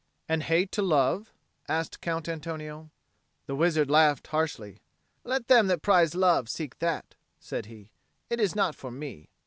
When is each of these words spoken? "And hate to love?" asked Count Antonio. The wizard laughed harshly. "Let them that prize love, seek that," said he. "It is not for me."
"And 0.27 0.41
hate 0.41 0.71
to 0.71 0.81
love?" 0.81 1.31
asked 1.67 2.01
Count 2.01 2.27
Antonio. 2.27 2.89
The 3.45 3.53
wizard 3.53 3.91
laughed 3.91 4.25
harshly. 4.25 4.79
"Let 5.23 5.47
them 5.47 5.67
that 5.67 5.83
prize 5.83 6.15
love, 6.15 6.49
seek 6.49 6.79
that," 6.79 7.13
said 7.39 7.67
he. 7.67 7.91
"It 8.27 8.39
is 8.39 8.55
not 8.55 8.73
for 8.73 8.89
me." 8.89 9.29